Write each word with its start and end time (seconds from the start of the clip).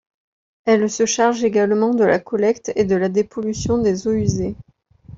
Elle 0.65 0.89
se 0.89 1.05
charge 1.05 1.43
également 1.43 1.93
de 1.93 2.03
la 2.03 2.17
collecte 2.17 2.71
et 2.75 2.85
de 2.85 2.95
la 2.95 3.07
dépollution 3.07 3.77
des 3.77 4.07
eaux 4.07 4.13
usées. 4.13 4.55